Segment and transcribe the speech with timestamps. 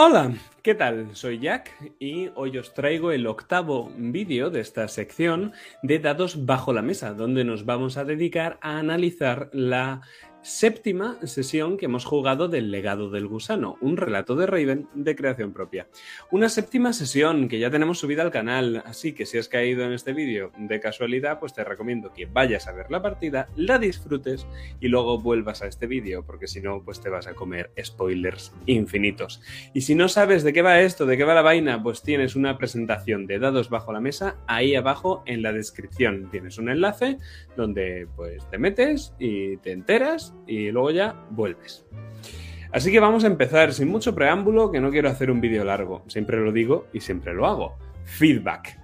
[0.00, 0.32] Hola,
[0.62, 1.16] ¿qué tal?
[1.16, 6.72] Soy Jack y hoy os traigo el octavo vídeo de esta sección de dados bajo
[6.72, 10.02] la mesa, donde nos vamos a dedicar a analizar la
[10.42, 15.52] séptima sesión que hemos jugado del legado del gusano, un relato de Raven de creación
[15.52, 15.88] propia.
[16.30, 19.92] Una séptima sesión que ya tenemos subida al canal, así que si has caído en
[19.92, 24.46] este vídeo de casualidad, pues te recomiendo que vayas a ver la partida, la disfrutes
[24.80, 28.52] y luego vuelvas a este vídeo, porque si no, pues te vas a comer spoilers
[28.66, 29.42] infinitos.
[29.74, 32.36] Y si no sabes de qué va esto, de qué va la vaina, pues tienes
[32.36, 36.30] una presentación de dados bajo la mesa ahí abajo en la descripción.
[36.30, 37.18] Tienes un enlace
[37.56, 41.86] donde pues te metes y te enteras y luego ya vuelves.
[42.72, 46.04] Así que vamos a empezar sin mucho preámbulo, que no quiero hacer un vídeo largo,
[46.06, 47.78] siempre lo digo y siempre lo hago.
[48.04, 48.78] Feedback.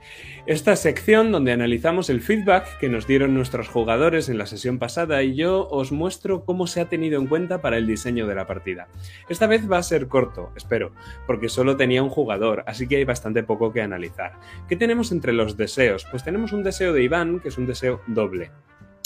[0.46, 5.22] Esta sección donde analizamos el feedback que nos dieron nuestros jugadores en la sesión pasada
[5.22, 8.46] y yo os muestro cómo se ha tenido en cuenta para el diseño de la
[8.46, 8.88] partida.
[9.30, 10.92] Esta vez va a ser corto, espero,
[11.26, 14.38] porque solo tenía un jugador, así que hay bastante poco que analizar.
[14.68, 16.06] ¿Qué tenemos entre los deseos?
[16.10, 18.50] Pues tenemos un deseo de Iván, que es un deseo doble.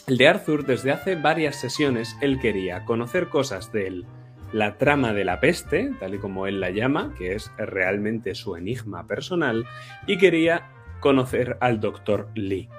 [0.08, 4.06] El de Arthur, desde hace varias sesiones, él quería conocer cosas de él.
[4.54, 8.56] La trama de la peste, tal y como él la llama, que es realmente su
[8.56, 9.66] enigma personal,
[10.06, 10.70] y quería
[11.00, 12.30] conocer al Dr.
[12.34, 12.70] Lee.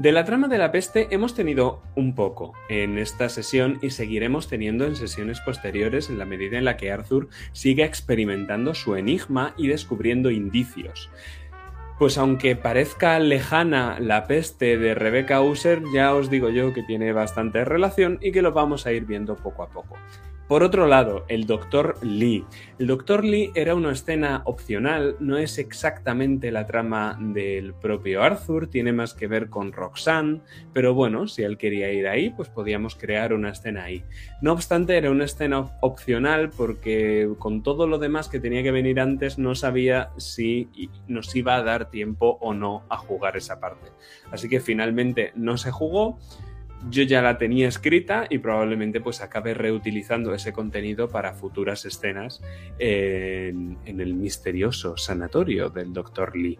[0.00, 4.48] De la trama de la peste hemos tenido un poco en esta sesión y seguiremos
[4.48, 9.54] teniendo en sesiones posteriores en la medida en la que Arthur siga experimentando su enigma
[9.56, 11.08] y descubriendo indicios.
[11.98, 17.12] Pues aunque parezca lejana la peste de Rebecca User, ya os digo yo que tiene
[17.12, 19.96] bastante relación y que lo vamos a ir viendo poco a poco.
[20.48, 21.96] Por otro lado, el Dr.
[22.02, 22.44] Lee.
[22.78, 23.24] El Dr.
[23.24, 29.14] Lee era una escena opcional, no es exactamente la trama del propio Arthur, tiene más
[29.14, 30.42] que ver con Roxanne,
[30.74, 34.04] pero bueno, si él quería ir ahí, pues podíamos crear una escena ahí.
[34.42, 39.00] No obstante, era una escena opcional porque con todo lo demás que tenía que venir
[39.00, 40.68] antes no sabía si
[41.08, 43.92] nos iba a dar tiempo o no a jugar esa parte.
[44.30, 46.18] Así que finalmente no se jugó
[46.90, 52.42] yo ya la tenía escrita y probablemente pues acabe reutilizando ese contenido para futuras escenas
[52.78, 56.36] en, en el misterioso sanatorio del Dr.
[56.36, 56.58] Lee.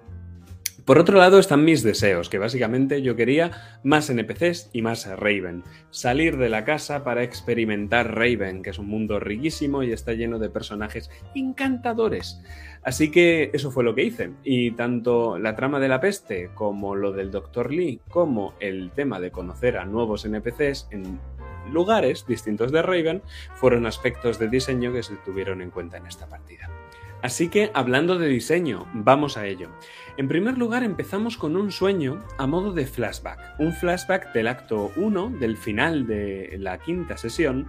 [0.85, 5.65] Por otro lado están mis deseos, que básicamente yo quería más NPCs y más Raven.
[5.91, 10.39] Salir de la casa para experimentar Raven, que es un mundo riquísimo y está lleno
[10.39, 12.39] de personajes encantadores.
[12.85, 14.33] Así que eso fue lo que hice.
[14.43, 17.73] Y tanto la trama de la peste como lo del Dr.
[17.73, 21.19] Lee, como el tema de conocer a nuevos NPCs en
[21.73, 23.23] lugares distintos de Raven,
[23.55, 26.69] fueron aspectos de diseño que se tuvieron en cuenta en esta partida.
[27.23, 29.71] Así que, hablando de diseño, vamos a ello.
[30.19, 33.59] En primer lugar, empezamos con un sueño a modo de flashback.
[33.59, 37.67] Un flashback del acto 1, del final de la quinta sesión,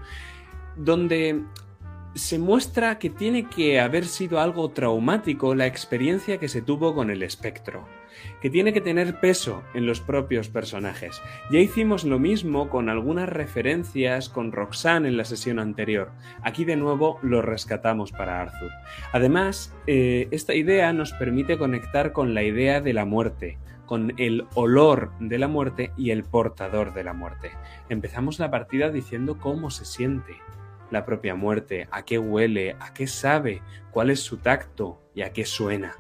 [0.76, 1.42] donde
[2.16, 7.10] se muestra que tiene que haber sido algo traumático la experiencia que se tuvo con
[7.10, 7.86] el espectro,
[8.42, 11.22] que tiene que tener peso en los propios personajes.
[11.52, 16.12] Ya hicimos lo mismo con algunas referencias con Roxanne en la sesión anterior.
[16.42, 18.72] Aquí de nuevo lo rescatamos para Arthur.
[19.12, 24.46] Además, eh, esta idea nos permite conectar con la idea de la muerte, con el
[24.56, 27.52] olor de la muerte y el portador de la muerte.
[27.90, 30.36] Empezamos la partida diciendo cómo se siente,
[30.92, 35.34] la propia muerte, a qué huele, a qué sabe, cuál es su tacto y a
[35.34, 35.96] qué suena.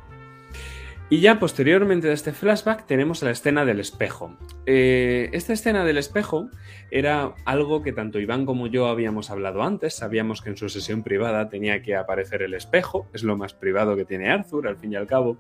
[1.08, 4.36] Y ya posteriormente de este flashback tenemos la escena del espejo.
[4.66, 6.50] Eh, esta escena del espejo
[6.90, 9.94] era algo que tanto Iván como yo habíamos hablado antes.
[9.94, 13.96] Sabíamos que en su sesión privada tenía que aparecer el espejo, es lo más privado
[13.96, 15.38] que tiene Arthur al fin y al cabo.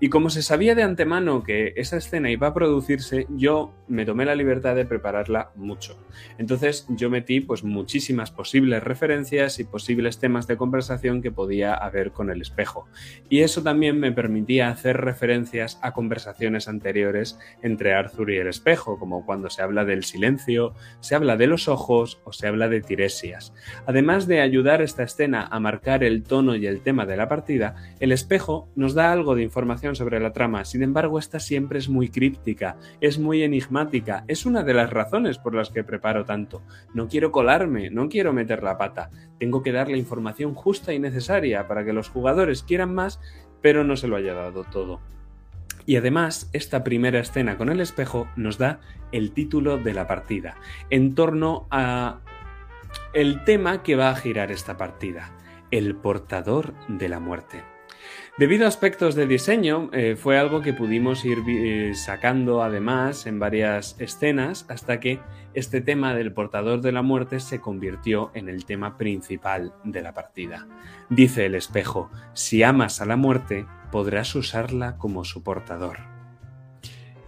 [0.00, 4.24] Y como se sabía de antemano que esa escena iba a producirse, yo me tomé
[4.24, 5.98] la libertad de prepararla mucho.
[6.38, 12.12] Entonces yo metí pues muchísimas posibles referencias y posibles temas de conversación que podía haber
[12.12, 12.86] con el espejo.
[13.28, 18.98] Y eso también me permitía hacer referencias a conversaciones anteriores entre Arthur y el espejo,
[18.98, 22.82] como cuando se habla del silencio, se habla de los ojos o se habla de
[22.82, 23.52] tiresias.
[23.86, 27.74] Además de ayudar esta escena a marcar el tono y el tema de la partida,
[27.98, 31.88] el espejo nos da algo de información sobre la trama, sin embargo esta siempre es
[31.88, 36.62] muy críptica, es muy enigmática, es una de las razones por las que preparo tanto.
[36.94, 40.98] No quiero colarme, no quiero meter la pata, tengo que dar la información justa y
[40.98, 43.20] necesaria para que los jugadores quieran más,
[43.62, 45.00] pero no se lo haya dado todo.
[45.86, 48.80] Y además, esta primera escena con el espejo nos da
[49.10, 50.56] el título de la partida,
[50.90, 52.20] en torno a
[53.14, 55.32] el tema que va a girar esta partida,
[55.70, 57.77] el portador de la muerte.
[58.38, 63.40] Debido a aspectos de diseño, eh, fue algo que pudimos ir eh, sacando además en
[63.40, 65.18] varias escenas hasta que
[65.54, 70.14] este tema del portador de la muerte se convirtió en el tema principal de la
[70.14, 70.68] partida.
[71.10, 75.98] Dice el espejo, si amas a la muerte, podrás usarla como su portador.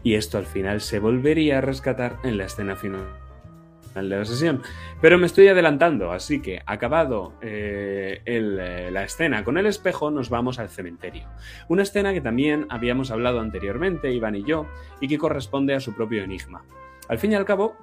[0.04, 3.29] Y esto al final se volvería a rescatar en la escena final
[3.94, 4.62] de la sesión.
[5.00, 10.30] Pero me estoy adelantando, así que acabado eh, eh, la escena con el espejo, nos
[10.30, 11.26] vamos al cementerio.
[11.68, 14.66] Una escena que también habíamos hablado anteriormente, Iván y yo,
[15.00, 16.62] y que corresponde a su propio enigma.
[17.08, 17.76] Al fin y al cabo,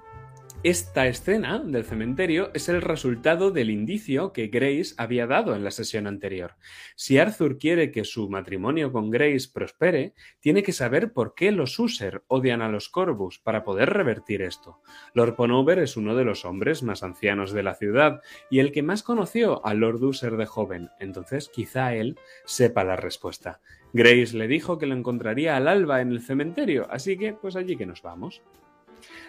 [0.69, 5.72] esta escena del cementerio es el resultado del indicio que Grace había dado en la
[5.72, 6.56] sesión anterior.
[6.98, 11.80] Si Arthur quiere que su matrimonio con Grace prospere, tiene que saber por qué los
[11.80, 14.81] User odian a los Corvus para poder revertir esto.
[15.14, 18.19] Lord Ponover es uno de los hombres más ancianos de la ciudad
[18.50, 22.98] y el que más conoció a Lord User de joven, entonces quizá él sepa la
[22.98, 23.62] respuesta.
[23.94, 27.78] Grace le dijo que lo encontraría al alba en el cementerio, así que pues allí
[27.78, 28.42] que nos vamos.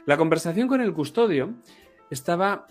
[0.08, 1.52] La conversación con el custodio
[2.10, 2.66] estaba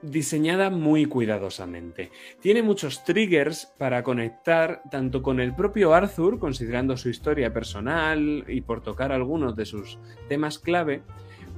[0.00, 2.10] diseñada muy cuidadosamente.
[2.40, 8.62] Tiene muchos triggers para conectar tanto con el propio Arthur, considerando su historia personal y
[8.62, 9.98] por tocar algunos de sus
[10.30, 11.02] temas clave,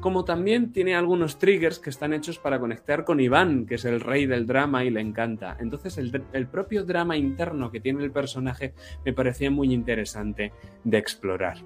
[0.01, 4.01] como también tiene algunos triggers que están hechos para conectar con Iván, que es el
[4.01, 5.57] rey del drama y le encanta.
[5.61, 8.75] Entonces el, el, propio drama interno que tiene el personaje
[9.05, 10.53] me parecía muy interesante
[10.83, 11.59] de explorar.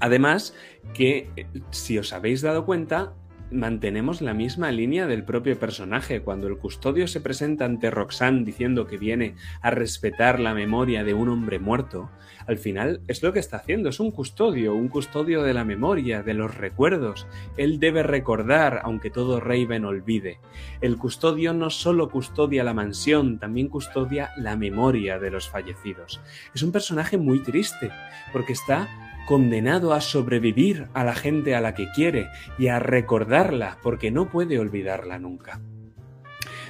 [0.00, 0.54] Además,
[0.92, 3.14] que eh, si os habéis dado cuenta,
[3.50, 6.22] mantenemos la misma línea del propio personaje.
[6.22, 11.14] Cuando el custodio se presenta ante Roxanne diciendo que viene a respetar la memoria de
[11.14, 12.10] un hombre muerto,
[12.46, 16.22] al final es lo que está haciendo, es un custodio, un custodio de la memoria,
[16.22, 17.26] de los recuerdos.
[17.56, 20.40] Él debe recordar, aunque todo Raven olvide.
[20.80, 26.20] El custodio no solo custodia la mansión, también custodia la memoria de los fallecidos.
[26.54, 27.90] Es un personaje muy triste,
[28.32, 28.88] porque está
[29.26, 32.28] condenado a sobrevivir a la gente a la que quiere
[32.58, 35.60] y a recordarla porque no puede olvidarla nunca.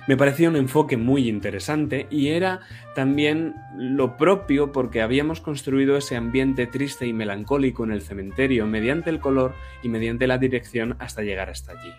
[0.06, 2.60] Me pareció un enfoque muy interesante y era
[2.94, 9.08] también lo propio porque habíamos construido ese ambiente triste y melancólico en el cementerio mediante
[9.08, 11.92] el color y mediante la dirección hasta llegar hasta allí.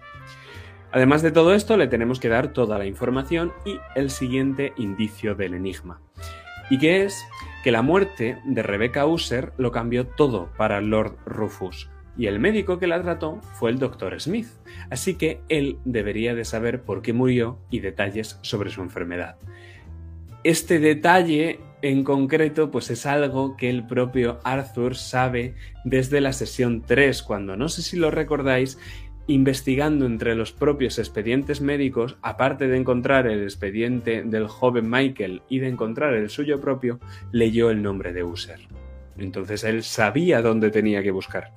[0.92, 5.34] Además de todo esto, le tenemos que dar toda la información y el siguiente indicio
[5.34, 6.00] del enigma.
[6.70, 7.26] ¿Y qué es?
[7.66, 12.78] Que la muerte de Rebecca User lo cambió todo para Lord Rufus, y el médico
[12.78, 14.22] que la trató fue el Dr.
[14.22, 14.46] Smith,
[14.92, 19.38] así que él debería de saber por qué murió y detalles sobre su enfermedad.
[20.44, 26.84] Este detalle en concreto pues es algo que el propio Arthur sabe desde la sesión
[26.86, 28.78] 3, cuando no sé si lo recordáis,
[29.28, 35.60] investigando entre los propios expedientes médicos, aparte de encontrar el expediente del joven Michael y
[35.60, 37.00] de encontrar el suyo propio,
[37.32, 38.60] leyó el nombre de User.
[39.18, 41.54] Entonces él sabía dónde tenía que buscar.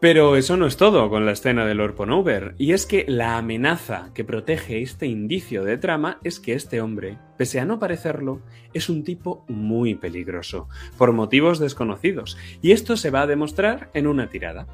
[0.00, 3.36] Pero eso no es todo con la escena de Lord Ponover, y es que la
[3.36, 8.40] amenaza que protege este indicio de trama es que este hombre, pese a no parecerlo,
[8.72, 14.06] es un tipo muy peligroso, por motivos desconocidos, y esto se va a demostrar en
[14.06, 14.66] una tirada.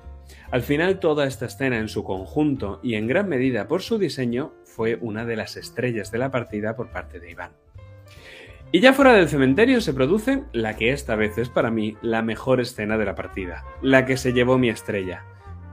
[0.50, 4.52] Al final toda esta escena en su conjunto y en gran medida por su diseño
[4.64, 7.52] fue una de las estrellas de la partida por parte de Iván.
[8.72, 12.22] Y ya fuera del cementerio se produce la que esta vez es para mí la
[12.22, 15.24] mejor escena de la partida, la que se llevó mi estrella,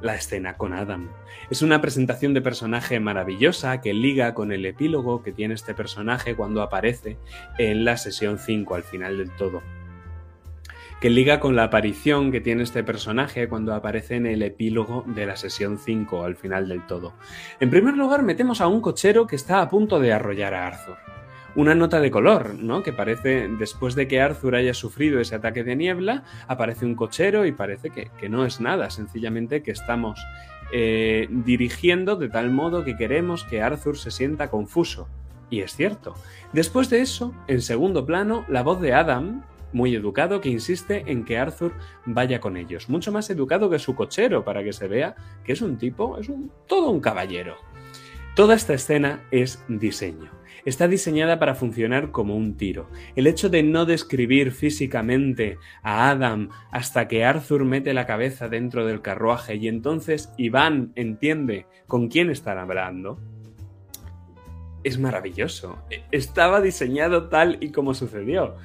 [0.01, 1.09] la escena con Adam.
[1.49, 6.35] Es una presentación de personaje maravillosa que liga con el epílogo que tiene este personaje
[6.35, 7.17] cuando aparece
[7.57, 9.61] en la sesión 5 al final del todo
[11.03, 15.25] que liga con la aparición que tiene este personaje cuando aparece en el epílogo de
[15.25, 17.11] la sesión 5 al final del todo.
[17.59, 20.95] En primer lugar, metemos a un cochero que está a punto de arrollar a Arthur.
[21.57, 22.83] Una nota de color, ¿no?
[22.83, 27.45] Que parece, después de que Arthur haya sufrido ese ataque de niebla, aparece un cochero
[27.45, 30.25] y parece que, que no es nada, sencillamente que estamos
[30.71, 35.09] eh, dirigiendo de tal modo que queremos que Arthur se sienta confuso.
[35.49, 36.15] Y es cierto.
[36.53, 41.25] Después de eso, en segundo plano, la voz de Adam, muy educado que insiste en
[41.25, 41.73] que Arthur
[42.05, 45.61] vaya con ellos, mucho más educado que su cochero para que se vea que es
[45.61, 47.55] un tipo, es un, todo un caballero.
[48.35, 50.31] Toda esta escena es diseño.
[50.65, 52.89] Está diseñada para funcionar como un tiro.
[53.15, 58.85] El hecho de no describir físicamente a Adam hasta que Arthur mete la cabeza dentro
[58.85, 63.19] del carruaje y entonces Iván entiende con quién están hablando,
[64.83, 65.77] es maravilloso.
[66.11, 68.55] Estaba diseñado tal y como sucedió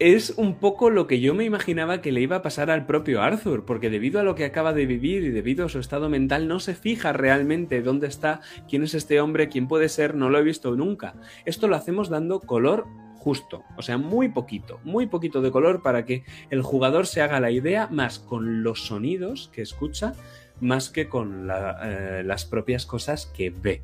[0.00, 3.20] es un poco lo que yo me imaginaba que le iba a pasar al propio
[3.20, 6.48] Arthur, porque debido a lo que acaba de vivir y debido a su estado mental
[6.48, 10.38] no se fija realmente dónde está, quién es este hombre, quién puede ser, no lo
[10.38, 11.14] he visto nunca.
[11.44, 12.86] Esto lo hacemos dando color
[13.18, 17.38] justo, o sea, muy poquito, muy poquito de color para que el jugador se haga
[17.38, 20.14] la idea más con los sonidos que escucha,
[20.60, 23.82] más que con eh, las propias cosas que ve.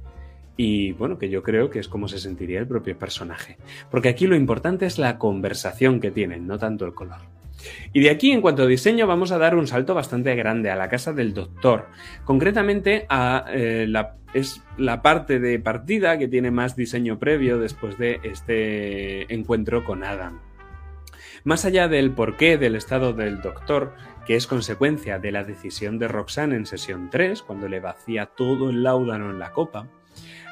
[0.57, 3.59] Y bueno, que yo creo que es como se sentiría el propio personaje.
[3.91, 7.21] Porque aquí lo importante es la conversación que tienen, no tanto el color.
[7.93, 10.77] Y de aquí, en cuanto a diseño, vamos a dar un salto bastante grande a
[10.77, 11.87] la casa del doctor.
[12.25, 17.99] Concretamente, a, eh, la, es la parte de partida que tiene más diseño previo después
[17.99, 20.41] de este encuentro con Adam.
[21.45, 23.95] Más allá del porqué del estado del doctor,
[24.27, 28.71] que es consecuencia de la decisión de Roxanne en sesión 3, cuando le vacía todo
[28.71, 29.87] el láudano en la copa,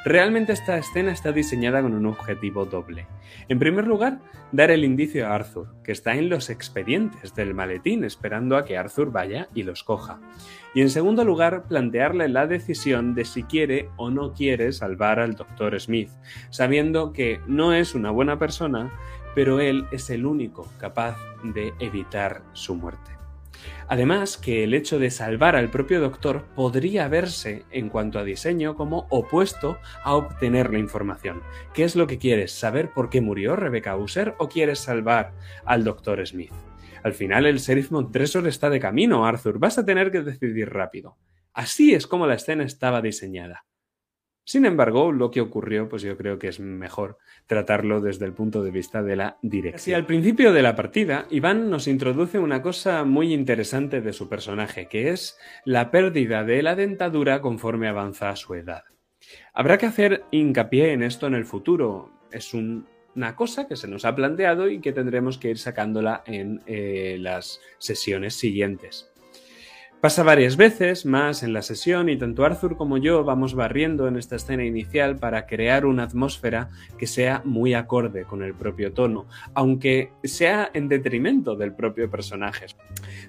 [0.05, 3.07] Realmente esta escena está diseñada con un objetivo doble.
[3.49, 4.19] En primer lugar,
[4.53, 8.77] dar el indicio a Arthur, que está en los expedientes del maletín esperando a que
[8.77, 10.21] Arthur vaya y los coja.
[10.75, 15.37] Y en segundo lugar, plantearle la decisión de si quiere o no quiere salvar al
[15.37, 15.81] Dr.
[15.81, 16.11] Smith,
[16.51, 18.93] sabiendo que no es una buena persona,
[19.35, 23.14] pero él es el único capaz de evitar su muerte.
[23.89, 28.77] Además, que el hecho de salvar al propio doctor podría verse, en cuanto a diseño,
[28.77, 31.43] como opuesto a obtener la información.
[31.75, 32.53] ¿Qué es lo que quieres?
[32.53, 35.33] ¿Saber por qué murió Rebecca User o quieres salvar
[35.65, 36.53] al doctor Smith?
[37.03, 39.59] Al final el sheriff Montresor está de camino, Arthur.
[39.59, 41.19] Vas a tener que decidir rápido.
[41.53, 43.67] Así es como la escena estaba diseñada.
[44.45, 48.63] Sin embargo, lo que ocurrió, pues yo creo que es mejor tratarlo desde el punto
[48.63, 49.77] de vista de la dirección.
[49.77, 54.29] Así, al principio de la partida, Iván nos introduce una cosa muy interesante de su
[54.29, 58.85] personaje, que es la pérdida de la dentadura conforme avanza su edad.
[59.55, 62.11] Habrá que hacer hincapié en esto en el futuro.
[62.31, 66.61] Es una cosa que se nos ha planteado y que tendremos que ir sacándola en
[66.67, 69.11] eh, las sesiones siguientes.
[70.05, 74.19] Pasa varias veces más en la sesión y tanto Arthur como yo vamos barriendo en
[74.19, 76.69] esta escena inicial para crear una atmósfera
[76.99, 82.67] que sea muy acorde con el propio tono, aunque sea en detrimento del propio personaje.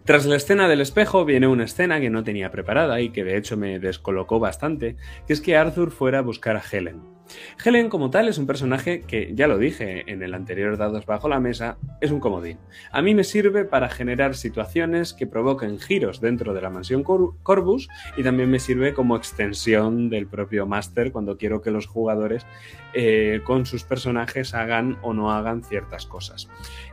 [0.03, 3.37] Tras la escena del espejo viene una escena que no tenía preparada y que de
[3.37, 7.14] hecho me descolocó bastante, que es que Arthur fuera a buscar a Helen.
[7.63, 11.29] Helen como tal es un personaje que, ya lo dije en el anterior Dados bajo
[11.29, 12.57] la mesa, es un comodín.
[12.91, 17.89] A mí me sirve para generar situaciones que provoquen giros dentro de la mansión Corvus
[18.17, 22.45] y también me sirve como extensión del propio máster cuando quiero que los jugadores
[22.93, 26.47] eh, con sus personajes hagan o no hagan ciertas cosas.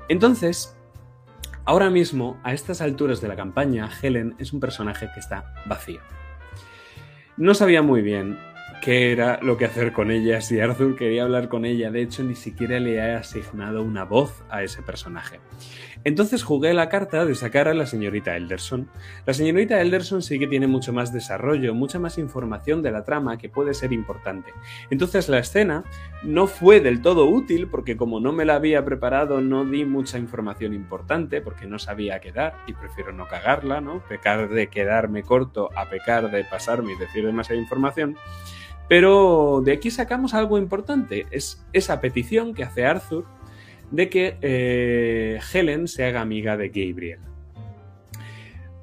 [0.09, 0.77] Entonces,
[1.65, 6.01] ahora mismo, a estas alturas de la campaña, Helen es un personaje que está vacío.
[7.37, 8.39] No sabía muy bien
[8.83, 12.25] qué era lo que hacer con ella, si Arthur quería hablar con ella, de hecho
[12.25, 15.39] ni siquiera le he asignado una voz a ese personaje.
[16.03, 18.91] Entonces jugué la carta de sacar a la señorita Elderson.
[19.25, 23.39] La señorita Elderson sí que tiene mucho más desarrollo, mucha más información de la trama
[23.39, 24.53] que puede ser importante.
[24.91, 25.85] Entonces la escena
[26.25, 30.19] no fue del todo útil porque como no me la había preparado no di mucha
[30.19, 34.03] información importante porque no sabía qué dar y prefiero no cagarla, ¿no?
[34.09, 38.17] Pecar de quedarme corto a pecar de pasarme y decir demasiada información.
[38.93, 43.25] Pero de aquí sacamos algo importante, es esa petición que hace Arthur
[43.91, 47.21] de que eh, Helen se haga amiga de Gabriel.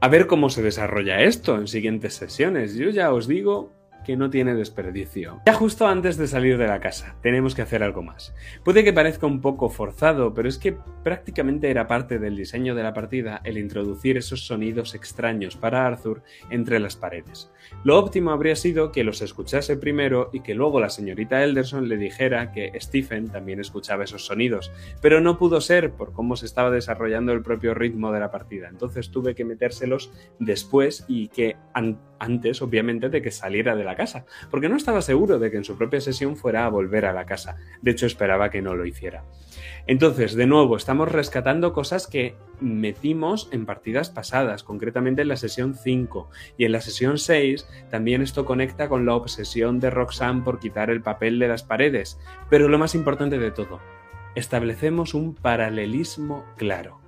[0.01, 2.73] A ver cómo se desarrolla esto en siguientes sesiones.
[2.73, 3.71] Yo ya os digo
[4.15, 5.41] no tiene desperdicio.
[5.45, 8.33] Ya justo antes de salir de la casa, tenemos que hacer algo más.
[8.63, 12.83] Puede que parezca un poco forzado, pero es que prácticamente era parte del diseño de
[12.83, 17.51] la partida el introducir esos sonidos extraños para Arthur entre las paredes.
[17.83, 21.97] Lo óptimo habría sido que los escuchase primero y que luego la señorita Elderson le
[21.97, 26.71] dijera que Stephen también escuchaba esos sonidos, pero no pudo ser por cómo se estaba
[26.71, 28.69] desarrollando el propio ritmo de la partida.
[28.69, 31.57] Entonces tuve que metérselos después y que
[32.19, 35.65] antes, obviamente, de que saliera de la casa, porque no estaba seguro de que en
[35.65, 37.57] su propia sesión fuera a volver a la casa.
[37.81, 39.25] De hecho, esperaba que no lo hiciera.
[39.87, 45.75] Entonces, de nuevo, estamos rescatando cosas que metimos en partidas pasadas, concretamente en la sesión
[45.75, 50.59] 5 y en la sesión 6 también esto conecta con la obsesión de Roxanne por
[50.59, 52.17] quitar el papel de las paredes,
[52.49, 53.81] pero lo más importante de todo,
[54.35, 57.01] establecemos un paralelismo claro.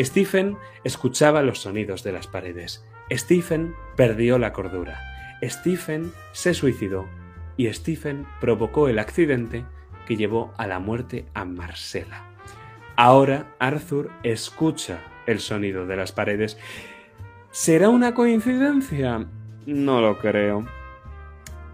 [0.00, 5.17] Stephen escuchaba los sonidos de las paredes, Stephen perdió la cordura.
[5.42, 7.08] Stephen se suicidó
[7.56, 9.64] y Stephen provocó el accidente
[10.06, 12.24] que llevó a la muerte a Marcela.
[12.96, 16.58] Ahora Arthur escucha el sonido de las paredes.
[17.50, 19.26] ¿Será una coincidencia?
[19.66, 20.66] No lo creo.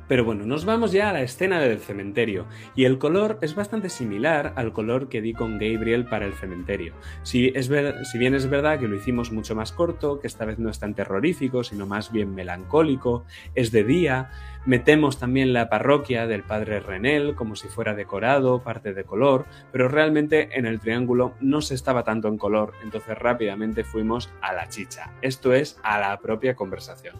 [0.08, 3.88] Pero bueno, nos vamos ya a la escena del cementerio, y el color es bastante
[3.88, 6.94] similar al color que di con Gabriel para el cementerio.
[7.22, 7.70] Si, es
[8.10, 10.78] si bien es verdad que lo hicimos mucho más corto, que esta vez no es
[10.78, 14.30] tan terrorífico, sino más bien melancólico, es de día,
[14.66, 19.88] Metemos también la parroquia del padre Renel como si fuera decorado, parte de color, pero
[19.88, 24.68] realmente en el triángulo no se estaba tanto en color, entonces rápidamente fuimos a la
[24.68, 27.14] chicha, esto es, a la propia conversación.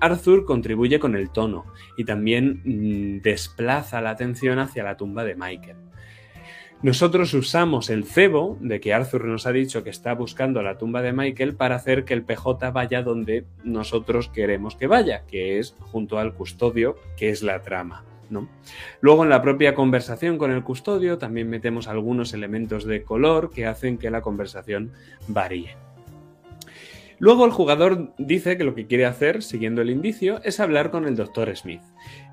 [0.00, 5.36] Arthur contribuye con el tono y también mmm, desplaza la atención hacia la tumba de
[5.36, 5.87] Michael.
[6.80, 11.02] Nosotros usamos el cebo de que Arthur nos ha dicho que está buscando la tumba
[11.02, 15.74] de Michael para hacer que el PJ vaya donde nosotros queremos que vaya, que es
[15.80, 18.04] junto al custodio, que es la trama.
[18.30, 18.48] ¿no?
[19.00, 23.66] Luego en la propia conversación con el custodio también metemos algunos elementos de color que
[23.66, 24.92] hacen que la conversación
[25.26, 25.87] varíe.
[27.20, 31.04] Luego el jugador dice que lo que quiere hacer, siguiendo el indicio, es hablar con
[31.06, 31.54] el Dr.
[31.56, 31.82] Smith.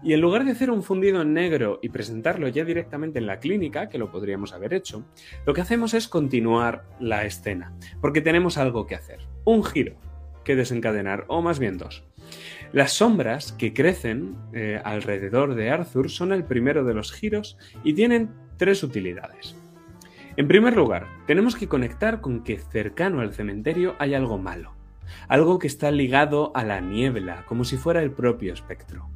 [0.03, 3.39] Y en lugar de hacer un fundido en negro y presentarlo ya directamente en la
[3.39, 5.05] clínica, que lo podríamos haber hecho,
[5.45, 9.95] lo que hacemos es continuar la escena, porque tenemos algo que hacer, un giro
[10.43, 12.03] que desencadenar, o más bien dos.
[12.71, 17.93] Las sombras que crecen eh, alrededor de Arthur son el primero de los giros y
[17.93, 19.55] tienen tres utilidades.
[20.37, 24.73] En primer lugar, tenemos que conectar con que cercano al cementerio hay algo malo,
[25.29, 29.09] algo que está ligado a la niebla, como si fuera el propio espectro.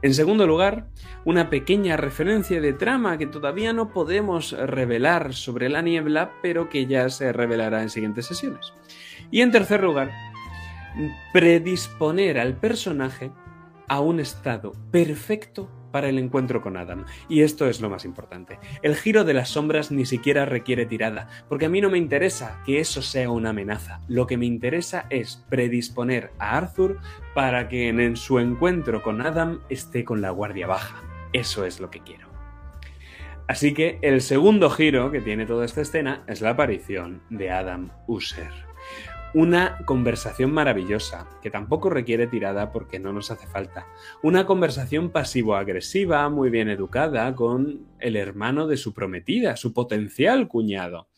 [0.00, 0.88] En segundo lugar,
[1.26, 6.86] una pequeña referencia de trama que todavía no podemos revelar sobre la niebla, pero que
[6.86, 8.72] ya se revelará en siguientes sesiones.
[9.30, 10.10] Y en tercer lugar,
[11.34, 13.30] predisponer al personaje
[13.88, 17.04] a un estado perfecto para el encuentro con Adam.
[17.28, 18.58] Y esto es lo más importante.
[18.82, 22.60] El giro de las sombras ni siquiera requiere tirada, porque a mí no me interesa
[22.64, 24.00] que eso sea una amenaza.
[24.08, 26.98] Lo que me interesa es predisponer a Arthur
[27.34, 31.02] para que en su encuentro con Adam esté con la guardia baja.
[31.32, 32.32] Eso es lo que quiero.
[33.48, 37.90] Así que el segundo giro que tiene toda esta escena es la aparición de Adam
[38.06, 38.71] User.
[39.34, 43.86] Una conversación maravillosa, que tampoco requiere tirada porque no nos hace falta.
[44.22, 51.08] Una conversación pasivo-agresiva, muy bien educada, con el hermano de su prometida, su potencial cuñado.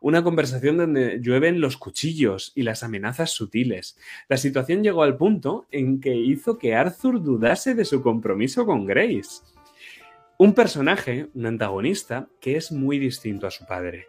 [0.00, 3.98] Una conversación donde llueven los cuchillos y las amenazas sutiles.
[4.30, 8.86] La situación llegó al punto en que hizo que Arthur dudase de su compromiso con
[8.86, 9.42] Grace.
[10.38, 14.06] Un personaje, un antagonista, que es muy distinto a su padre.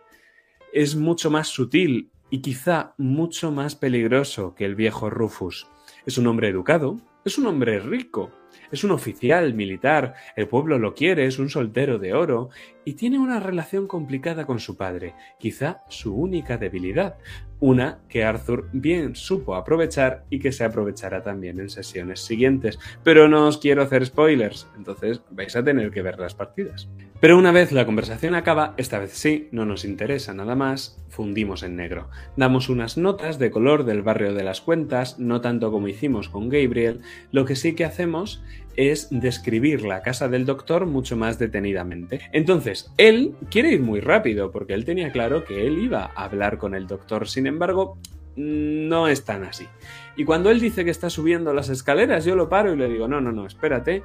[0.72, 5.68] Es mucho más sutil y quizá mucho más peligroso que el viejo Rufus.
[6.06, 8.32] Es un hombre educado, es un hombre rico,
[8.72, 12.50] es un oficial militar, el pueblo lo quiere, es un soltero de oro
[12.90, 17.18] y tiene una relación complicada con su padre, quizá su única debilidad,
[17.60, 22.80] una que Arthur bien supo aprovechar y que se aprovechará también en sesiones siguientes.
[23.04, 26.90] Pero no os quiero hacer spoilers, entonces vais a tener que ver las partidas.
[27.20, 31.62] Pero una vez la conversación acaba, esta vez sí, no nos interesa nada más, fundimos
[31.62, 32.10] en negro.
[32.38, 36.50] Damos unas notas de color del barrio de las cuentas, no tanto como hicimos con
[36.50, 38.42] Gabriel, lo que sí que hacemos
[38.76, 42.22] es describir la casa del doctor mucho más detenidamente.
[42.32, 46.58] Entonces, él quiere ir muy rápido, porque él tenía claro que él iba a hablar
[46.58, 47.98] con el doctor, sin embargo,
[48.36, 49.68] no es tan así.
[50.16, 53.08] Y cuando él dice que está subiendo las escaleras, yo lo paro y le digo,
[53.08, 54.04] no, no, no, espérate,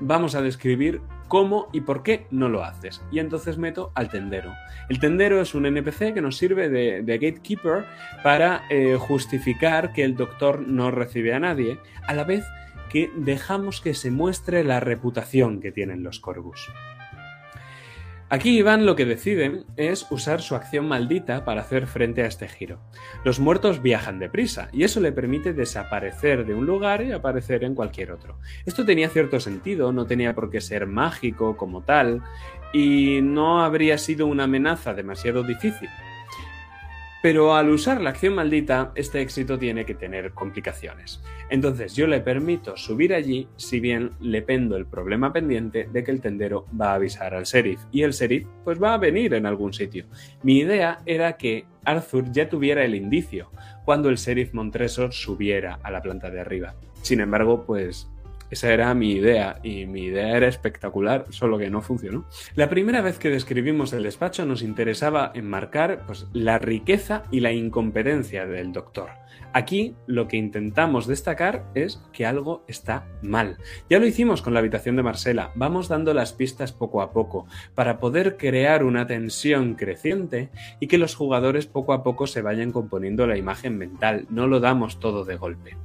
[0.00, 3.02] vamos a describir cómo y por qué no lo haces.
[3.10, 4.52] Y entonces meto al tendero.
[4.88, 7.84] El tendero es un NPC que nos sirve de, gatekeeper
[8.22, 12.44] para eh, justificar que el doctor no recibe a nadie, a la vez
[12.90, 16.68] que dejamos que se muestre la reputación que tienen los Corvus.
[18.32, 22.46] Aquí Iván lo que decide es usar su acción maldita para hacer frente a este
[22.46, 22.78] giro.
[23.24, 27.74] Los muertos viajan deprisa y eso le permite desaparecer de un lugar y aparecer en
[27.74, 28.38] cualquier otro.
[28.66, 32.22] Esto tenía cierto sentido, no tenía por qué ser mágico como tal
[32.72, 35.88] y no habría sido una amenaza demasiado difícil.
[37.22, 41.22] Pero al usar la acción maldita, este éxito tiene que tener complicaciones.
[41.50, 46.12] Entonces yo le permito subir allí si bien le pendo el problema pendiente de que
[46.12, 49.44] el tendero va a avisar al sheriff y el sheriff pues va a venir en
[49.44, 50.06] algún sitio.
[50.42, 53.50] Mi idea era que Arthur ya tuviera el indicio
[53.84, 56.74] cuando el sheriff Montresor subiera a la planta de arriba.
[57.02, 58.08] Sin embargo, pues
[58.50, 62.26] esa era mi idea y mi idea era espectacular, solo que no funcionó.
[62.54, 67.52] La primera vez que describimos el despacho nos interesaba enmarcar pues, la riqueza y la
[67.52, 69.10] incompetencia del doctor.
[69.52, 73.56] Aquí lo que intentamos destacar es que algo está mal.
[73.88, 77.46] Ya lo hicimos con la habitación de Marcela, vamos dando las pistas poco a poco
[77.74, 82.70] para poder crear una tensión creciente y que los jugadores poco a poco se vayan
[82.70, 85.76] componiendo la imagen mental, no lo damos todo de golpe.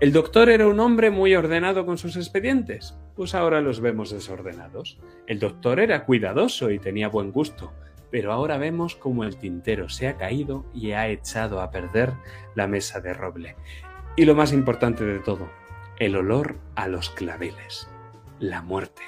[0.00, 2.96] ¿El doctor era un hombre muy ordenado con sus expedientes?
[3.14, 4.98] Pues ahora los vemos desordenados.
[5.26, 7.74] El doctor era cuidadoso y tenía buen gusto,
[8.10, 12.14] pero ahora vemos como el tintero se ha caído y ha echado a perder
[12.54, 13.56] la mesa de roble.
[14.16, 15.50] Y lo más importante de todo,
[15.98, 17.86] el olor a los claveles,
[18.38, 19.02] la muerte.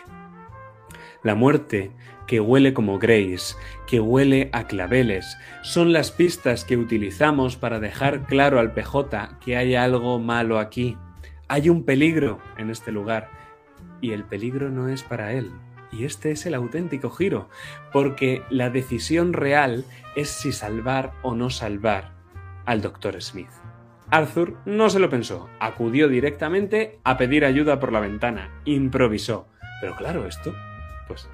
[1.22, 1.90] La muerte
[2.33, 8.25] que huele como Grace, que huele a claveles, son las pistas que utilizamos para dejar
[8.25, 10.97] claro al PJ que hay algo malo aquí.
[11.47, 13.29] Hay un peligro en este lugar
[14.01, 15.51] y el peligro no es para él.
[15.92, 17.51] Y este es el auténtico giro,
[17.92, 19.85] porque la decisión real
[20.16, 22.14] es si salvar o no salvar
[22.64, 23.21] al Dr.
[23.21, 23.51] Smith.
[24.09, 29.49] Arthur no se lo pensó, acudió directamente a pedir ayuda por la ventana, improvisó.
[29.83, 30.55] Pero claro, esto,
[31.09, 31.29] pues,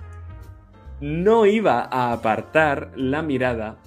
[1.01, 3.79] no iba a apartar la mirada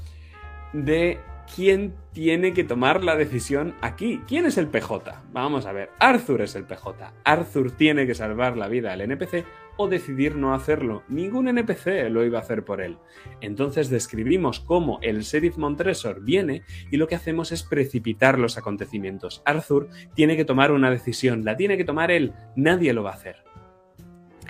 [0.73, 1.19] de
[1.55, 4.21] quién tiene que tomar la decisión aquí.
[4.27, 5.23] ¿Quién es el PJ?
[5.31, 7.13] Vamos a ver, Arthur es el PJ.
[7.23, 9.45] Arthur tiene que salvar la vida al NPC
[9.77, 11.03] o decidir no hacerlo.
[11.07, 12.97] Ningún NPC lo iba a hacer por él.
[13.39, 19.41] Entonces describimos cómo el sheriff Montresor viene y lo que hacemos es precipitar los acontecimientos.
[19.45, 23.15] Arthur tiene que tomar una decisión, la tiene que tomar él, nadie lo va a
[23.15, 23.37] hacer.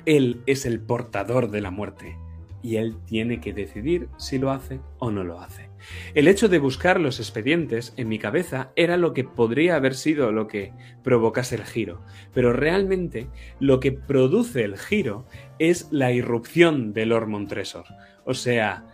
[0.06, 2.18] Él es el portador de la muerte
[2.64, 5.70] y él tiene que decidir si lo hace o no lo hace.
[6.14, 10.32] El hecho de buscar los expedientes en mi cabeza era lo que podría haber sido
[10.32, 12.02] lo que provocase el giro,
[12.34, 13.28] pero realmente
[13.60, 15.26] lo que produce el giro
[15.60, 17.86] es la irrupción de Lord Montresor.
[18.26, 18.86] O sea,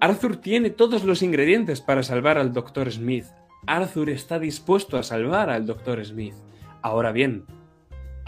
[0.00, 2.92] Arthur tiene todos los ingredientes para salvar al Dr.
[2.92, 3.26] Smith.
[3.66, 6.04] Arthur está dispuesto a salvar al Dr.
[6.04, 6.34] Smith.
[6.82, 7.44] Ahora bien,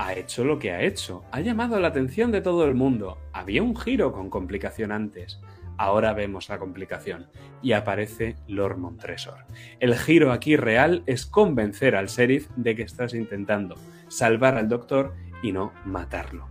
[0.01, 3.19] ha hecho lo que ha hecho, ha llamado la atención de todo el mundo.
[3.35, 5.39] Había un giro con complicación antes.
[5.77, 7.27] Ahora vemos la complicación
[7.61, 9.45] y aparece Lord Montresor.
[9.79, 13.75] El giro aquí real es convencer al sheriff de que estás intentando
[14.09, 16.49] salvar al doctor y no matarlo.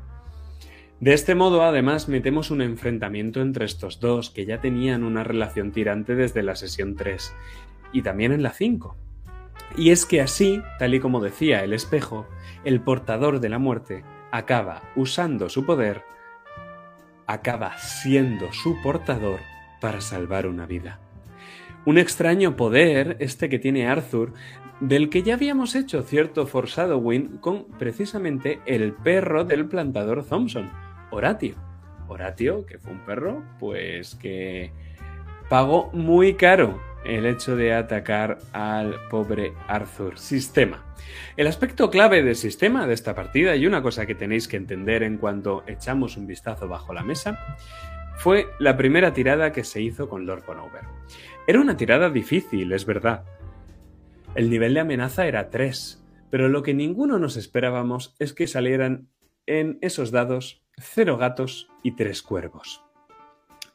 [0.99, 5.71] De este modo, además, metemos un enfrentamiento entre estos dos que ya tenían una relación
[5.71, 7.33] tirante desde la sesión 3
[7.93, 9.08] y también en la 5.
[9.77, 12.27] Y es que así, tal y como decía el espejo,
[12.63, 16.03] el portador de la muerte acaba usando su poder,
[17.27, 19.39] acaba siendo su portador
[19.79, 20.99] para salvar una vida.
[21.85, 24.33] Un extraño poder, este que tiene Arthur,
[24.79, 30.69] del que ya habíamos hecho cierto foreshadowing con precisamente el perro del plantador Thompson,
[31.11, 31.55] Horatio.
[32.07, 34.71] Horatio, que fue un perro, pues que
[35.49, 40.17] pagó muy caro el hecho de atacar al pobre Arthur.
[40.19, 40.85] Sistema.
[41.37, 45.03] El aspecto clave del sistema de esta partida, y una cosa que tenéis que entender
[45.03, 47.39] en cuanto echamos un vistazo bajo la mesa,
[48.17, 50.83] fue la primera tirada que se hizo con Lord Conover.
[51.47, 53.23] Era una tirada difícil, es verdad.
[54.35, 59.07] El nivel de amenaza era 3, pero lo que ninguno nos esperábamos es que salieran
[59.45, 62.83] en esos dados 0 gatos y 3 cuervos.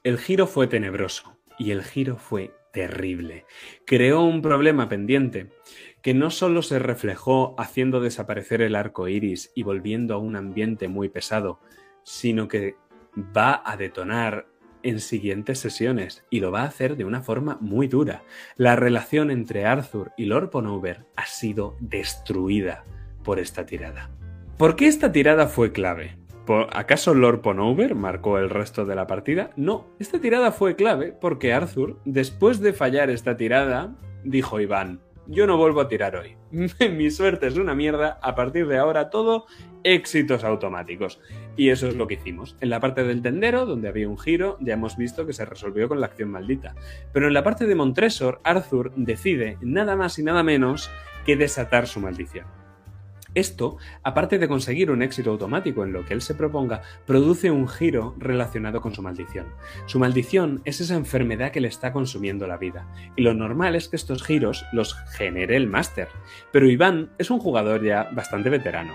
[0.04, 3.46] El giro fue tenebroso y el giro fue terrible.
[3.86, 5.48] Creó un problema pendiente
[6.02, 10.88] que no solo se reflejó haciendo desaparecer el arco iris y volviendo a un ambiente
[10.88, 11.60] muy pesado,
[12.02, 12.74] sino que
[13.16, 14.48] va a detonar
[14.82, 18.24] en siguientes sesiones y lo va a hacer de una forma muy dura.
[18.56, 22.84] La relación entre Arthur y Lord Ponover ha sido destruida
[23.22, 24.10] por esta tirada.
[24.58, 26.18] ¿Por qué esta tirada fue clave?
[26.72, 29.50] ¿Acaso Lord Ponover marcó el resto de la partida?
[29.56, 35.46] No, esta tirada fue clave porque Arthur, después de fallar esta tirada, dijo Iván, yo
[35.46, 36.36] no vuelvo a tirar hoy.
[36.90, 39.46] Mi suerte es una mierda, a partir de ahora todo
[39.82, 41.20] éxitos automáticos.
[41.56, 42.56] Y eso es lo que hicimos.
[42.60, 45.88] En la parte del tendero, donde había un giro, ya hemos visto que se resolvió
[45.88, 46.74] con la acción maldita.
[47.12, 50.90] Pero en la parte de Montresor, Arthur decide nada más y nada menos
[51.24, 52.63] que desatar su maldición.
[53.34, 57.68] Esto, aparte de conseguir un éxito automático en lo que él se proponga, produce un
[57.68, 59.46] giro relacionado con su maldición.
[59.86, 63.88] Su maldición es esa enfermedad que le está consumiendo la vida, y lo normal es
[63.88, 66.08] que estos giros los genere el máster.
[66.52, 68.94] Pero Iván es un jugador ya bastante veterano.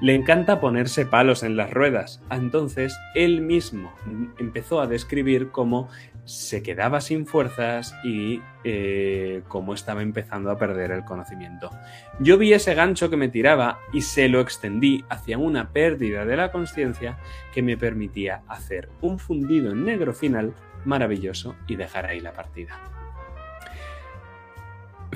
[0.00, 3.92] Le encanta ponerse palos en las ruedas, entonces él mismo
[4.38, 5.88] empezó a describir cómo
[6.24, 11.70] se quedaba sin fuerzas y eh, cómo estaba empezando a perder el conocimiento.
[12.18, 16.36] Yo vi ese gancho que me tiraba y se lo extendí hacia una pérdida de
[16.36, 17.18] la conciencia
[17.52, 20.54] que me permitía hacer un fundido en negro final
[20.84, 22.99] maravilloso y dejar ahí la partida.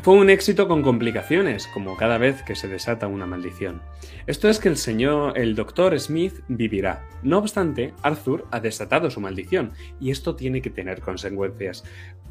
[0.02, 3.80] Fue un éxito con complicaciones, como cada vez que se desata una maldición.
[4.26, 7.08] Esto es que el señor, el doctor Smith vivirá.
[7.22, 11.84] No obstante, Arthur ha desatado su maldición, y esto tiene que tener consecuencias.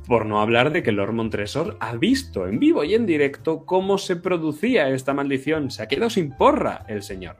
[0.07, 3.97] Por no hablar de que Lord Montresor ha visto en vivo y en directo cómo
[3.97, 5.71] se producía esta maldición.
[5.71, 7.37] Se ha quedado sin porra el señor.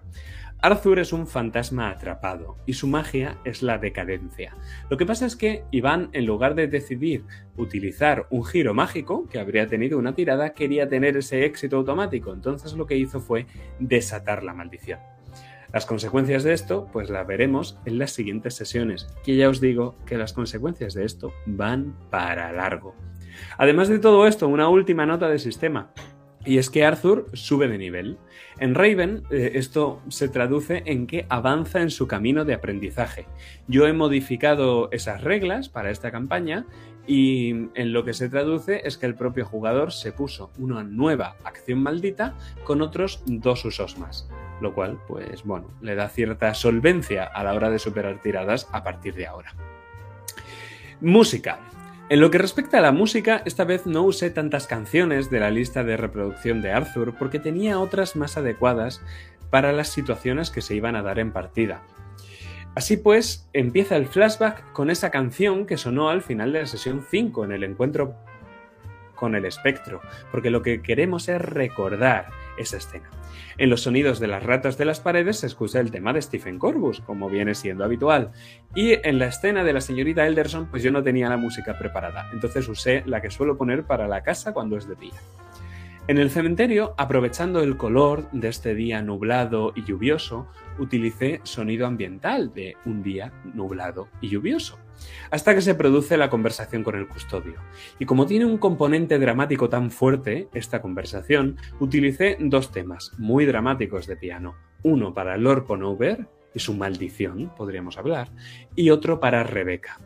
[0.63, 4.56] Arthur es un fantasma atrapado y su magia es la decadencia.
[4.89, 7.26] Lo que pasa es que Iván, en lugar de decidir
[7.58, 12.32] utilizar un giro mágico, que habría tenido una tirada, quería tener ese éxito automático.
[12.32, 13.45] Entonces lo que hizo fue
[13.80, 14.99] desatar la maldición.
[15.73, 19.97] Las consecuencias de esto, pues las veremos en las siguientes sesiones, que ya os digo
[20.06, 22.95] que las consecuencias de esto van para largo.
[23.58, 25.91] Además de todo esto, una última nota de sistema.
[26.45, 28.17] Y es que Arthur sube de nivel.
[28.60, 33.25] En Raven eh, esto se traduce en que avanza en su camino de aprendizaje.
[33.67, 36.65] Yo he modificado esas reglas para esta campaña
[37.06, 41.36] y en lo que se traduce es que el propio jugador se puso una nueva
[41.43, 44.29] acción maldita con otros dos usos más.
[44.62, 48.84] Lo cual, pues bueno, le da cierta solvencia a la hora de superar tiradas a
[48.84, 49.53] partir de ahora.
[51.01, 51.60] Música.
[52.13, 55.49] En lo que respecta a la música, esta vez no usé tantas canciones de la
[55.49, 59.02] lista de reproducción de Arthur porque tenía otras más adecuadas
[59.49, 61.82] para las situaciones que se iban a dar en partida.
[62.76, 67.04] Así pues, empieza el flashback con esa canción que sonó al final de la sesión
[67.10, 68.13] 5 en el encuentro
[69.15, 69.99] con el espectro,
[70.32, 73.10] porque lo que queremos es recordar esa escena.
[73.58, 76.60] En los sonidos de las ratas de las paredes se escucha el tema de Stephen
[76.60, 78.32] Corbus, como viene siendo habitual.
[78.76, 82.30] Y en la escena de la señorita Elderson, pues yo no tenía la música preparada,
[82.34, 85.13] entonces usé la que suelo poner para la casa cuando es de día.
[86.06, 92.54] En el cementerio, aprovechando el color de este día nublado y lluvioso, utilicé sonido ambiental
[92.54, 94.78] de un día nublado y lluvioso,
[95.32, 97.54] hasta que se produce la conversación con el custodio.
[98.00, 104.06] Y como tiene un componente dramático tan fuerte, esta conversación, utilicé dos temas muy dramáticos
[104.06, 108.30] de piano, uno para Lord Ponover y su maldición, podríamos hablar,
[108.76, 110.02] y otro para Rebeca.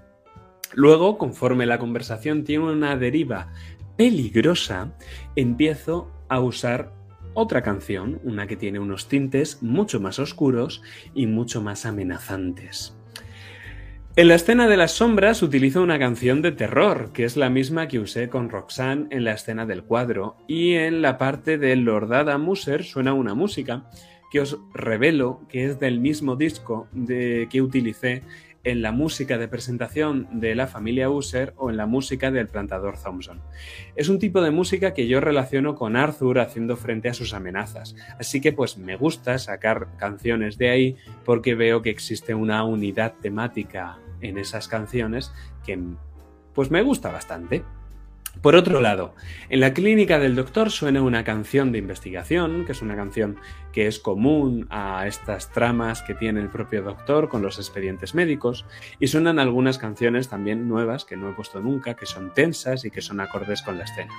[0.74, 3.54] Luego, conforme la conversación tiene una deriva
[3.98, 4.94] peligrosa,
[5.36, 6.94] empiezo a usar
[7.34, 10.82] otra canción, una que tiene unos tintes mucho más oscuros
[11.14, 12.98] y mucho más amenazantes.
[14.16, 17.88] En la escena de las sombras utilizo una canción de terror, que es la misma
[17.88, 22.40] que usé con Roxanne en la escena del cuadro, y en la parte de Lordada
[22.40, 23.88] Muser suena una música
[24.32, 28.24] que os revelo que es del mismo disco de, que utilicé
[28.68, 32.98] en la música de presentación de la familia User o en la música del plantador
[33.02, 33.42] Thompson.
[33.96, 37.96] Es un tipo de música que yo relaciono con Arthur haciendo frente a sus amenazas,
[38.20, 43.14] así que pues me gusta sacar canciones de ahí porque veo que existe una unidad
[43.22, 45.32] temática en esas canciones
[45.66, 45.80] que
[46.54, 47.64] pues me gusta bastante.
[48.42, 49.16] Por otro lado,
[49.50, 53.38] en la clínica del doctor suena una canción de investigación, que es una canción
[53.72, 58.66] que es común a estas tramas que tiene el propio doctor con los expedientes médicos,
[59.00, 62.92] y suenan algunas canciones también nuevas que no he puesto nunca, que son tensas y
[62.92, 64.14] que son acordes con la escena.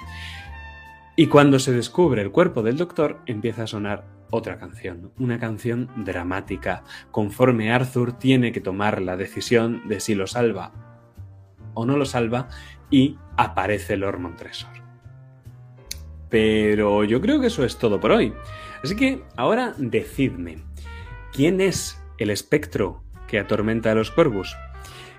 [1.16, 5.90] Y cuando se descubre el cuerpo del doctor, empieza a sonar otra canción, una canción
[5.96, 10.72] dramática, conforme Arthur tiene que tomar la decisión de si lo salva
[11.74, 12.48] o no lo salva
[12.90, 14.70] y aparece Lord Montresor.
[16.28, 18.34] Pero yo creo que eso es todo por hoy.
[18.82, 20.58] Así que ahora decidme,
[21.32, 24.56] ¿quién es el espectro que atormenta a los Corvus?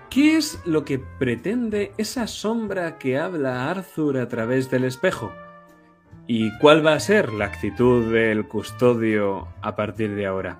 [0.08, 5.32] ¿Qué es lo que pretende esa sombra que habla Arthur a través del espejo?
[6.26, 10.58] ¿Y cuál va a ser la actitud del custodio a partir de ahora?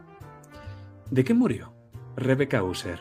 [1.10, 1.72] ¿De qué murió
[2.16, 3.00] Rebecca User?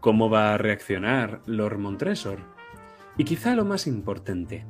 [0.00, 2.57] ¿Cómo va a reaccionar Lord Montresor?
[3.18, 4.64] Y quizá lo más importante,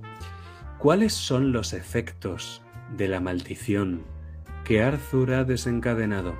[0.78, 2.62] ¿cuáles son los efectos
[2.96, 4.04] de la maldición
[4.64, 6.34] que Arthur ha desencadenado?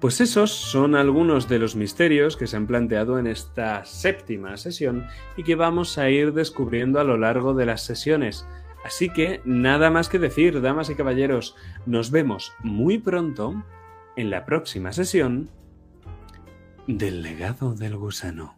[0.00, 5.04] Pues esos son algunos de los misterios que se han planteado en esta séptima sesión
[5.36, 8.46] y que vamos a ir descubriendo a lo largo de las sesiones.
[8.84, 13.64] Así que nada más que decir, damas y caballeros, nos vemos muy pronto
[14.14, 15.50] en la próxima sesión
[16.86, 18.57] del legado del gusano.